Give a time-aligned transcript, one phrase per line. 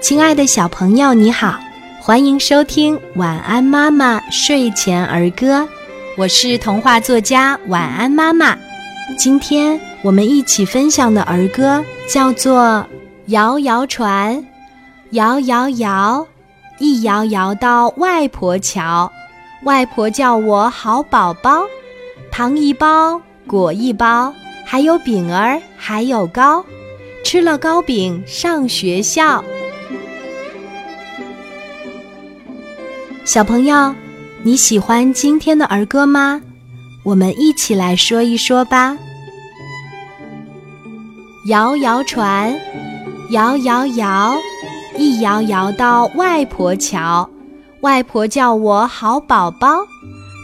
[0.00, 1.60] 亲爱的小朋友，你好，
[2.00, 5.60] 欢迎收听《晚安妈妈睡前儿歌》，
[6.16, 8.56] 我是童话作家晚安妈妈。
[9.18, 12.62] 今天我们一起分享的儿歌叫做
[13.26, 14.36] 《摇摇船》，
[15.10, 16.26] 摇摇摇，
[16.78, 19.12] 一摇摇到外婆桥，
[19.64, 21.64] 外婆叫我好宝宝，
[22.32, 24.32] 糖一包，果一包，
[24.64, 26.64] 还有饼儿，还有糕，
[27.22, 29.44] 吃了糕饼上学校。
[33.32, 33.94] 小朋友，
[34.42, 36.42] 你喜欢今天的儿歌吗？
[37.04, 38.98] 我们一起来说一说吧。
[41.46, 42.60] 摇摇船，
[43.30, 44.34] 摇摇摇，
[44.98, 47.30] 一摇摇到外婆桥，
[47.82, 49.86] 外婆叫我好宝宝，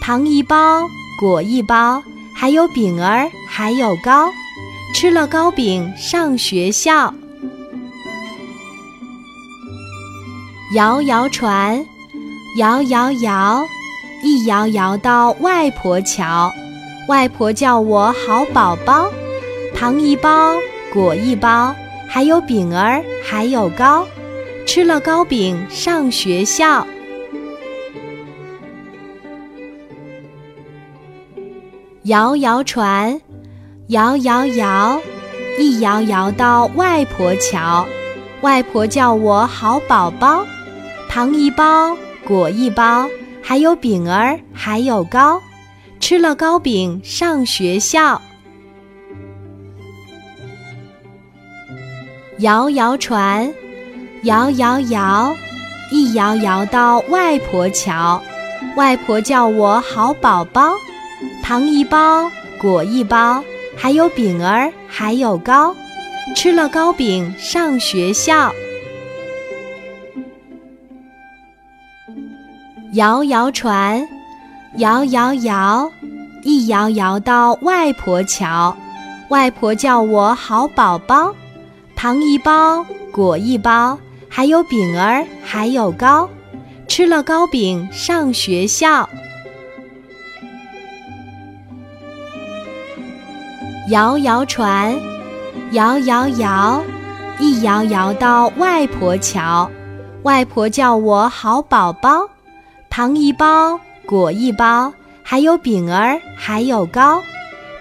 [0.00, 0.82] 糖一包，
[1.20, 2.02] 果一包，
[2.34, 4.28] 还有饼儿，还有糕，
[4.92, 7.14] 吃了糕饼上学校。
[10.74, 11.86] 摇摇船。
[12.56, 13.66] 摇摇摇，
[14.22, 16.52] 一摇摇到外婆桥，
[17.08, 19.10] 外婆叫我好宝宝，
[19.74, 20.54] 糖一包，
[20.92, 21.74] 果一包，
[22.06, 24.06] 还有饼儿，还有糕，
[24.66, 26.86] 吃了糕饼上学校。
[32.02, 33.18] 摇摇船，
[33.86, 35.00] 摇摇摇，
[35.58, 37.86] 一摇摇到外婆桥，
[38.42, 40.44] 外婆叫我好宝宝，
[41.08, 41.96] 糖一包。
[42.24, 43.08] 果一包，
[43.42, 45.40] 还有饼儿，还有糕，
[45.98, 48.20] 吃了糕饼上学校。
[52.38, 53.52] 摇摇船，
[54.22, 55.34] 摇摇摇，
[55.90, 58.22] 一摇摇到外婆桥，
[58.76, 60.72] 外婆叫我好宝宝，
[61.42, 63.42] 糖一包，果一包，
[63.76, 65.74] 还有饼儿，还有糕，
[66.36, 68.52] 吃了糕饼上学校。
[72.92, 74.06] 摇摇船，
[74.76, 75.90] 摇摇摇，
[76.42, 78.76] 一摇摇到外婆桥，
[79.30, 81.34] 外婆叫我好宝宝，
[81.96, 83.98] 糖一包，果一包，
[84.28, 86.28] 还有饼儿，还有糕，
[86.86, 89.08] 吃了糕饼上学校。
[93.88, 94.94] 摇摇船，
[95.70, 96.82] 摇摇摇，
[97.38, 99.70] 一摇摇到外婆桥，
[100.24, 102.28] 外婆叫我好宝宝。
[102.92, 104.92] 糖一包，果一包，
[105.22, 107.22] 还有饼儿，还有糕，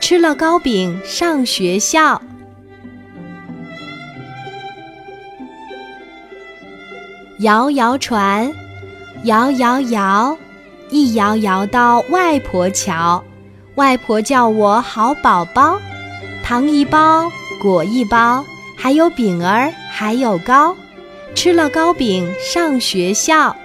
[0.00, 2.22] 吃了糕饼上学校。
[7.40, 8.54] 摇摇船，
[9.24, 10.38] 摇摇摇，
[10.90, 13.20] 一摇摇到外婆桥，
[13.74, 15.76] 外婆叫我好宝宝，
[16.44, 17.28] 糖一包，
[17.60, 18.44] 果一包，
[18.78, 20.76] 还有饼儿，还有糕，
[21.34, 23.56] 吃了糕饼上学校。